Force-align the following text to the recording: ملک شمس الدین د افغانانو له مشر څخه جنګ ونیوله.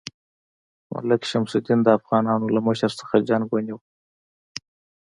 ملک 0.91 1.21
شمس 1.29 1.53
الدین 1.57 1.79
د 1.83 1.87
افغانانو 1.97 2.47
له 2.55 2.59
مشر 2.67 2.91
څخه 2.99 3.25
جنګ 3.29 3.43
ونیوله. 3.49 3.85